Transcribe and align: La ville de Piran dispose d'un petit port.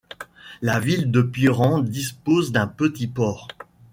La 0.63 0.79
ville 0.79 1.11
de 1.11 1.21
Piran 1.21 1.77
dispose 1.79 2.51
d'un 2.51 2.65
petit 2.65 3.05
port. 3.05 3.47